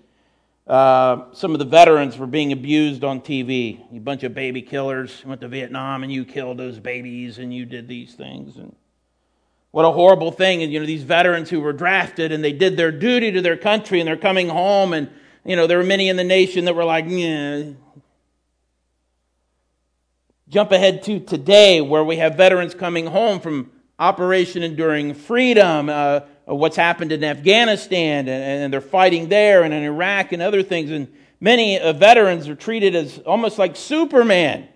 [0.65, 3.81] uh, some of the veterans were being abused on TV.
[3.93, 7.65] A bunch of baby killers went to Vietnam and you killed those babies and you
[7.65, 8.55] did these things.
[8.55, 8.73] And
[9.71, 10.63] what a horrible thing.
[10.63, 13.57] And, you know, these veterans who were drafted and they did their duty to their
[13.57, 15.09] country and they're coming home and,
[15.43, 17.63] you know, there were many in the nation that were like, yeah.
[20.47, 26.19] Jump ahead to today where we have veterans coming home from Operation Enduring Freedom, uh,
[26.45, 30.91] what's happened in Afghanistan, and, and, they're fighting there, and in Iraq, and other things.
[30.91, 34.67] And many uh, veterans are treated as almost like Superman,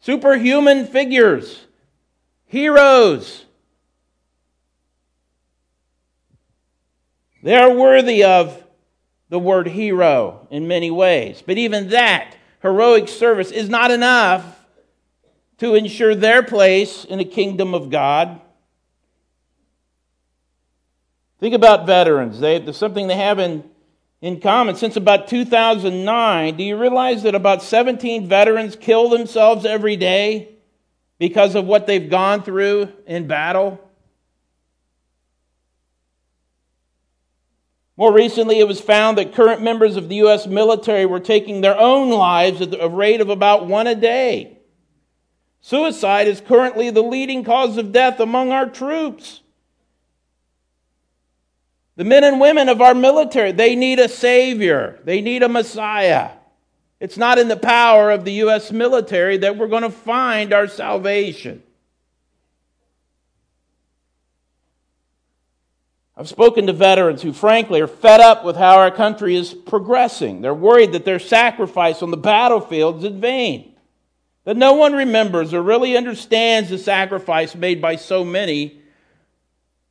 [0.00, 1.64] superhuman figures,
[2.44, 3.46] heroes.
[7.42, 8.62] They are worthy of
[9.30, 11.42] the word hero in many ways.
[11.46, 14.57] But even that heroic service is not enough
[15.58, 18.40] to ensure their place in the kingdom of God.
[21.40, 22.40] Think about veterans.
[22.40, 23.64] They, there's something they have in,
[24.20, 24.74] in common.
[24.74, 30.56] Since about 2009, do you realize that about 17 veterans kill themselves every day
[31.18, 33.80] because of what they've gone through in battle?
[37.96, 40.46] More recently, it was found that current members of the U.S.
[40.46, 44.57] military were taking their own lives at a rate of about one a day.
[45.60, 49.42] Suicide is currently the leading cause of death among our troops.
[51.96, 56.30] The men and women of our military, they need a Savior, they need a Messiah.
[57.00, 58.72] It's not in the power of the U.S.
[58.72, 61.62] military that we're going to find our salvation.
[66.16, 70.40] I've spoken to veterans who, frankly, are fed up with how our country is progressing.
[70.40, 73.76] They're worried that their sacrifice on the battlefield is in vain,
[74.48, 78.80] that no one remembers or really understands the sacrifice made by so many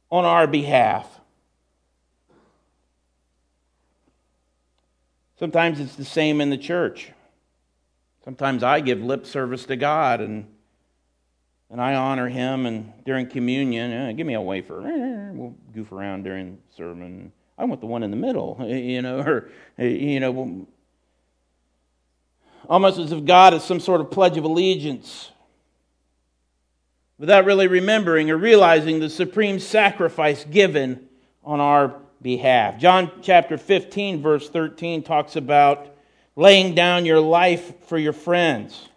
[0.09, 1.07] on our behalf.
[5.37, 7.11] Sometimes it's the same in the church.
[8.25, 10.47] Sometimes I give lip service to God and
[11.69, 14.81] and I honor him and during communion, eh, give me a wafer.
[15.35, 17.31] We'll goof around during sermon.
[17.59, 20.65] I want the one in the middle, you know, or you know,
[22.67, 25.31] almost as if God is some sort of pledge of allegiance
[27.17, 31.07] without really remembering or realizing the supreme sacrifice given
[31.43, 32.79] on our behalf.
[32.79, 35.95] John chapter 15, verse 13 talks about
[36.35, 38.89] laying down your life for your friends.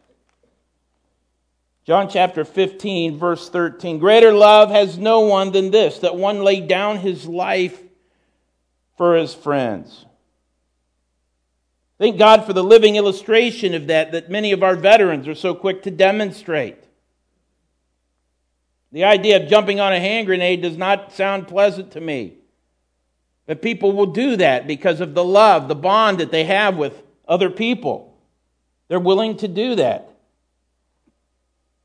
[1.85, 3.99] John chapter 15, verse 13.
[3.99, 7.81] Greater love has no one than this, that one lay down his life
[8.97, 10.05] for his friends.
[12.01, 15.55] Thank God for the living illustration of that that many of our veterans are so
[15.55, 16.83] quick to demonstrate.
[18.91, 22.39] The idea of jumping on a hand grenade does not sound pleasant to me.
[23.45, 27.03] But people will do that because of the love, the bond that they have with
[27.29, 28.17] other people.
[28.89, 30.11] They're willing to do that.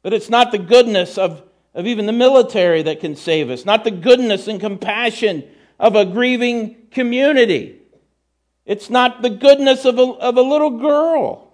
[0.01, 1.43] But it's not the goodness of,
[1.74, 5.43] of even the military that can save us, not the goodness and compassion
[5.78, 7.82] of a grieving community.
[8.66, 11.53] It's not the goodness of a, of a little girl.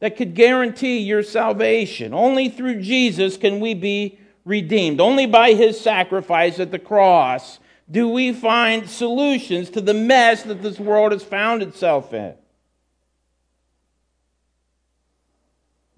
[0.00, 2.14] that could guarantee your salvation.
[2.14, 5.00] Only through Jesus can we be redeemed.
[5.00, 7.58] Only by his sacrifice at the cross
[7.90, 12.34] do we find solutions to the mess that this world has found itself in.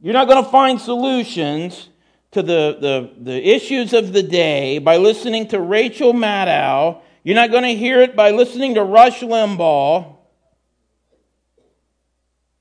[0.00, 1.88] You're not going to find solutions
[2.30, 7.02] to the, the, the issues of the day by listening to Rachel Maddow.
[7.22, 10.16] You're not going to hear it by listening to Rush Limbaugh.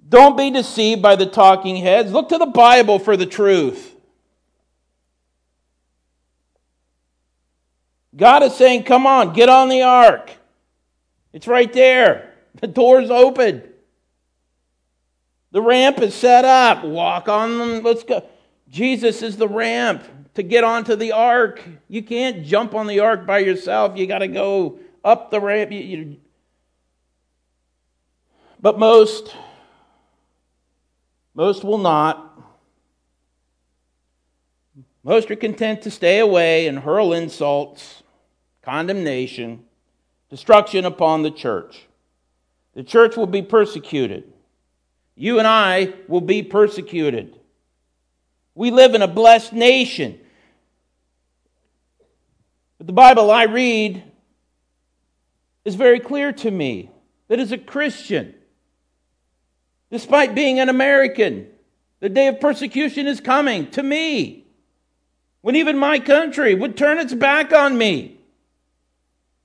[0.07, 2.11] Don't be deceived by the talking heads.
[2.11, 3.95] Look to the Bible for the truth.
[8.15, 10.31] God is saying, Come on, get on the ark.
[11.31, 12.33] It's right there.
[12.59, 13.63] The door's open.
[15.51, 16.83] The ramp is set up.
[16.83, 17.83] Walk on them.
[17.83, 18.27] Let's go.
[18.67, 20.03] Jesus is the ramp
[20.39, 21.61] to get onto the ark.
[21.89, 23.97] You can't jump on the ark by yourself.
[23.97, 25.69] You got to go up the ramp.
[25.69, 26.17] You, you...
[28.61, 29.35] But most,
[31.35, 32.41] most will not.
[35.03, 38.03] Most are content to stay away and hurl insults,
[38.61, 39.65] condemnation,
[40.29, 41.81] destruction upon the church.
[42.75, 44.31] The church will be persecuted.
[45.15, 47.37] You and I will be persecuted.
[48.55, 50.21] We live in a blessed nation.
[52.89, 54.01] The Bible I read
[55.63, 56.89] is very clear to me
[57.27, 58.33] that as a Christian,
[59.91, 61.49] despite being an American,
[61.99, 64.47] the day of persecution is coming to me.
[65.41, 68.21] When even my country would turn its back on me,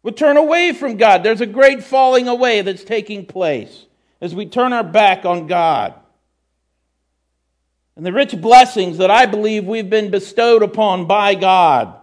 [0.03, 1.23] would turn away from God.
[1.23, 3.85] There's a great falling away that's taking place
[4.23, 5.93] as we turn our back on God.
[7.95, 12.01] And the rich blessings that I believe we've been bestowed upon by God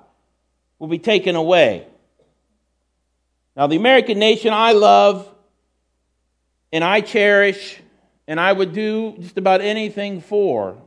[0.82, 1.86] will be taken away.
[3.56, 5.32] Now, the American nation I love
[6.74, 7.80] and I cherish
[8.28, 10.82] and I would do just about anything for.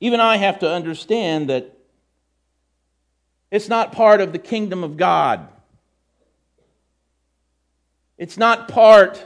[0.00, 1.72] Even I have to understand that
[3.52, 5.46] it's not part of the kingdom of God.
[8.18, 9.24] It's not part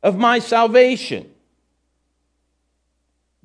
[0.00, 1.33] of my salvation.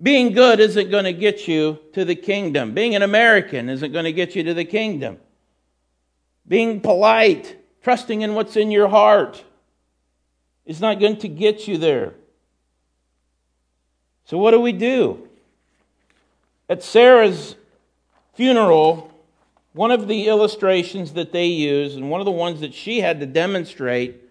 [0.01, 2.73] Being good isn't going to get you to the kingdom.
[2.73, 5.17] Being an American isn't going to get you to the kingdom.
[6.47, 9.43] Being polite, trusting in what's in your heart,
[10.65, 12.13] is not going to get you there.
[14.25, 15.27] So, what do we do?
[16.69, 17.55] At Sarah's
[18.35, 19.11] funeral,
[19.73, 23.19] one of the illustrations that they use, and one of the ones that she had
[23.19, 24.21] to demonstrate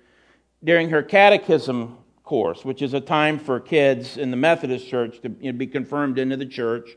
[0.64, 1.99] during her catechism
[2.29, 5.66] course, which is a time for kids in the Methodist church to you know, be
[5.66, 6.91] confirmed into the church.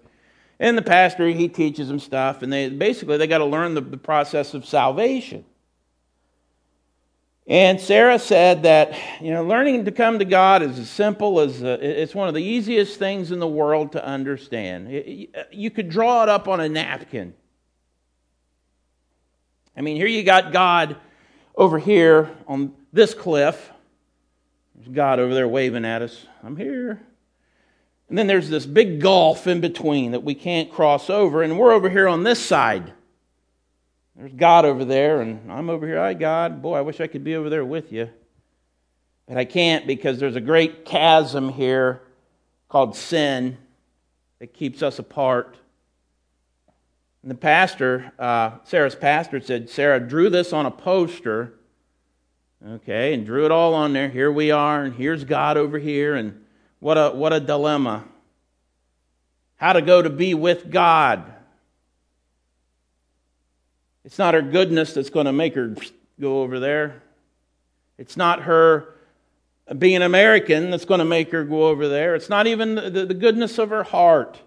[0.60, 3.80] And the pastor, he teaches them stuff, and they basically they got to learn the,
[3.80, 5.46] the process of salvation.
[7.48, 11.64] And Sarah said that you know learning to come to God is as simple as
[11.64, 14.90] uh, it's one of the easiest things in the world to understand.
[15.50, 17.34] You could draw it up on a napkin.
[19.78, 20.98] I mean, here you got God
[21.56, 23.72] over here on this cliff,
[24.82, 26.26] there's God over there waving at us.
[26.44, 27.00] I'm here.
[28.10, 31.72] And then there's this big gulf in between that we can't cross over, and we're
[31.72, 32.92] over here on this side.
[34.16, 36.00] There's God over there, and I'm over here.
[36.00, 36.64] Hi, God.
[36.64, 38.10] Boy, I wish I could be over there with you.
[39.28, 42.02] But I can't because there's a great chasm here
[42.68, 43.60] called sin
[44.40, 45.58] that keeps us apart.
[47.22, 51.54] And the pastor, uh, Sarah's pastor, said Sarah drew this on a poster
[52.64, 54.08] Okay, and drew it all on there.
[54.08, 56.46] Here we are, and here's God over here, and
[56.80, 58.06] what a what a dilemma.
[59.56, 61.24] How to go to be with God.
[64.06, 65.76] It's not her goodness that's going to make her
[66.20, 67.02] go over there.
[67.98, 68.94] It's not her
[69.80, 72.14] being American that's going to make her go over there.
[72.14, 74.40] It's not even the, the goodness of her heart.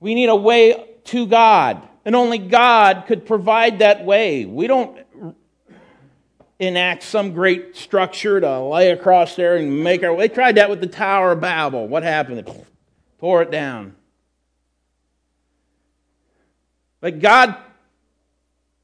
[0.00, 4.44] We need a way to God, and only God could provide that way.
[4.44, 5.05] We don't
[6.58, 10.28] enact some great structure to lay across there and make our way.
[10.28, 11.86] They tried that with the Tower of Babel.
[11.86, 12.46] What happened?
[12.46, 12.64] They
[13.20, 13.94] tore it down.
[17.00, 17.56] But God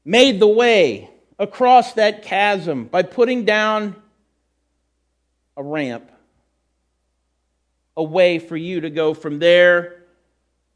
[0.05, 1.09] made the way
[1.39, 3.95] across that chasm by putting down
[5.57, 6.11] a ramp,
[7.97, 10.03] a way for you to go from there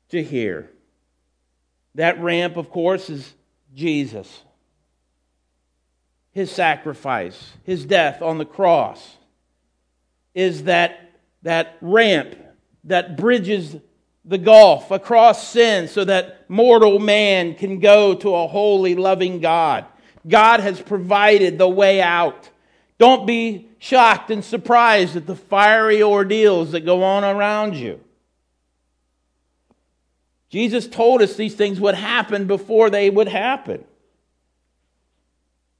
[0.09, 0.69] to here.
[1.95, 3.33] That ramp, of course, is
[3.73, 4.41] Jesus
[6.37, 9.17] his sacrifice, his death on the cross,
[10.35, 12.35] is that, that ramp
[12.83, 13.75] that bridges
[14.23, 19.87] the gulf across sin so that mortal man can go to a holy, loving God.
[20.27, 22.51] God has provided the way out.
[22.99, 27.99] Don't be shocked and surprised at the fiery ordeals that go on around you.
[30.51, 33.83] Jesus told us these things would happen before they would happen.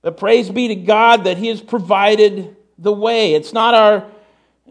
[0.01, 3.33] But praise be to God that He has provided the way.
[3.33, 4.05] It's not our,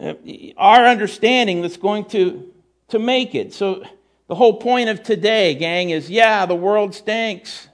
[0.01, 0.15] uh,
[0.57, 2.53] our understanding that's going to,
[2.89, 3.53] to make it.
[3.53, 3.85] So,
[4.29, 7.69] the whole point of today, gang, is yeah, the world stinks.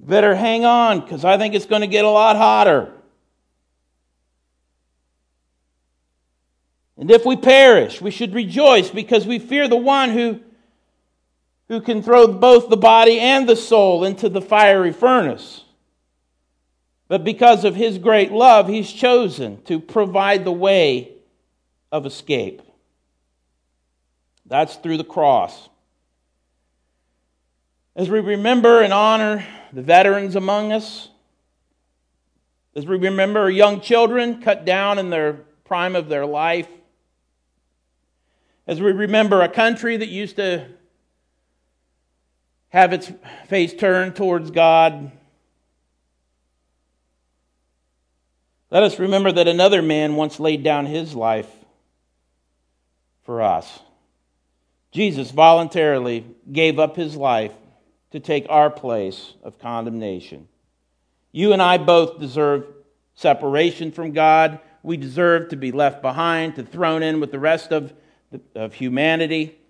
[0.00, 2.92] Better hang on because I think it's going to get a lot hotter.
[6.96, 10.40] And if we perish, we should rejoice because we fear the one who,
[11.68, 15.64] who can throw both the body and the soul into the fiery furnace.
[17.08, 21.12] But because of his great love, he's chosen to provide the way
[21.92, 22.62] of escape.
[24.46, 25.68] That's through the cross.
[27.96, 31.08] As we remember and honor the veterans among us,
[32.74, 35.34] as we remember young children cut down in their
[35.64, 36.68] prime of their life,
[38.66, 40.66] as we remember a country that used to
[42.74, 43.12] have its
[43.46, 45.12] face turned towards God,
[48.68, 51.48] let us remember that another man once laid down his life
[53.22, 53.78] for us.
[54.90, 57.52] Jesus voluntarily gave up his life
[58.10, 60.48] to take our place of condemnation.
[61.30, 62.66] You and I both deserve
[63.14, 64.58] separation from God.
[64.82, 67.92] We deserve to be left behind, to thrown in with the rest of,
[68.32, 69.60] the, of humanity.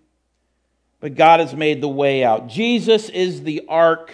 [1.04, 2.48] But God has made the way out.
[2.48, 4.10] Jesus is the ark.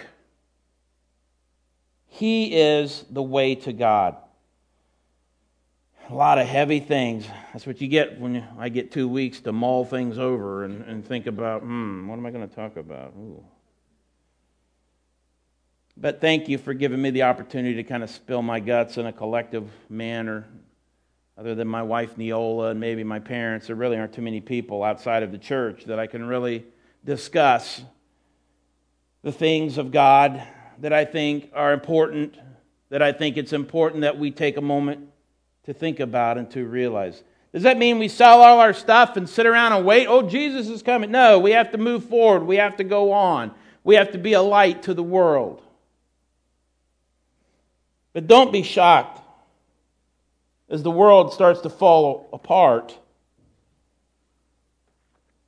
[2.07, 4.17] He is the way to God
[6.09, 7.25] a lot of heavy things.
[7.53, 11.05] That's what you get when I get two weeks to mull things over and, and
[11.05, 13.13] think about, hmm, what am I going to talk about?
[13.17, 13.41] Ooh.
[15.95, 19.05] But thank you for giving me the opportunity to kind of spill my guts in
[19.05, 20.49] a collective manner.
[21.37, 24.83] Other than my wife Neola and maybe my parents, there really aren't too many people
[24.83, 26.65] outside of the church that I can really
[27.03, 27.81] discuss
[29.23, 30.41] the things of God
[30.79, 32.37] that I think are important,
[32.89, 35.07] that I think it's important that we take a moment
[35.65, 37.23] to think about and to realize.
[37.53, 40.07] Does that mean we sell all our stuff and sit around and wait?
[40.07, 41.11] Oh, Jesus is coming.
[41.11, 42.43] No, we have to move forward.
[42.43, 43.51] We have to go on.
[43.83, 45.61] We have to be a light to the world.
[48.13, 49.21] But don't be shocked
[50.69, 52.97] as the world starts to fall apart.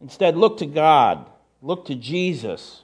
[0.01, 1.25] Instead, look to God,
[1.63, 2.83] look to Jesus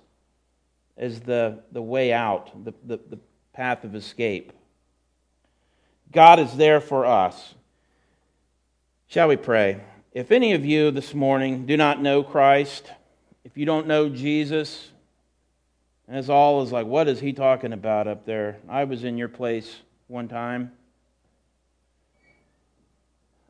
[0.98, 3.20] as the, the way out, the, the, the
[3.54, 4.54] path of escape.
[6.12, 7.56] God is there for us.
[9.08, 9.82] Shall we pray?
[10.14, 12.90] If any of you this morning do not know Christ,
[13.44, 14.92] if you don't know Jesus,
[16.08, 18.58] and it's all is like, what is he talking about up there?
[18.70, 19.78] I was in your place
[20.08, 20.72] one time.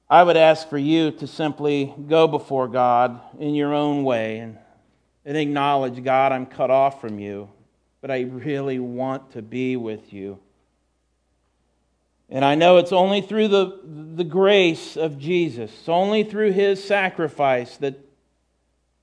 [0.09, 4.57] I would ask for you to simply go before God in your own way and,
[5.25, 7.49] and acknowledge, God, I'm cut off from you,
[8.01, 10.39] but I really want to be with you.
[12.29, 13.79] And I know it's only through the,
[14.15, 17.99] the grace of Jesus, only through his sacrifice that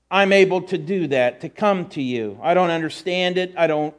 [0.09, 2.39] I'm able to do that, to come to you.
[2.41, 3.93] I don't understand it, I don't,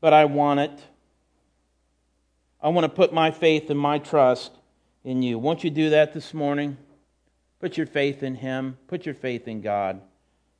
[0.00, 0.78] but I want it.
[2.62, 4.52] I want to put my faith and my trust
[5.02, 5.38] in you.
[5.38, 6.76] Won't you do that this morning?
[7.58, 10.02] Put your faith in him, put your faith in God,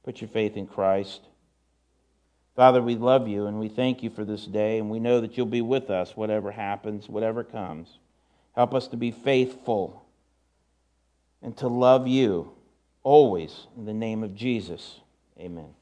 [0.03, 1.21] put your faith in Christ.
[2.57, 5.37] Father, we love you and we thank you for this day, and we know that
[5.37, 7.99] you'll be with us, whatever happens, whatever comes.
[8.55, 10.05] Help us to be faithful
[11.43, 12.53] and to love you
[13.03, 15.01] always in the name of Jesus.
[15.39, 15.75] Amen.